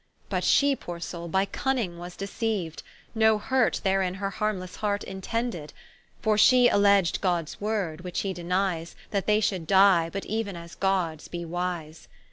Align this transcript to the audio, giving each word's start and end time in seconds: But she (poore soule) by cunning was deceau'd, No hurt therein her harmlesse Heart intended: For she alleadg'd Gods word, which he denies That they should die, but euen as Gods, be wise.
But 0.29 0.43
she 0.43 0.75
(poore 0.75 0.99
soule) 0.99 1.27
by 1.27 1.45
cunning 1.45 1.99
was 1.99 2.15
deceau'd, 2.15 2.81
No 3.13 3.37
hurt 3.37 3.81
therein 3.83 4.15
her 4.15 4.31
harmlesse 4.31 4.77
Heart 4.77 5.03
intended: 5.03 5.73
For 6.23 6.39
she 6.39 6.67
alleadg'd 6.67 7.21
Gods 7.21 7.61
word, 7.61 8.01
which 8.01 8.21
he 8.21 8.33
denies 8.33 8.95
That 9.11 9.27
they 9.27 9.39
should 9.39 9.67
die, 9.67 10.09
but 10.11 10.23
euen 10.23 10.55
as 10.55 10.73
Gods, 10.73 11.27
be 11.27 11.45
wise. 11.45 12.07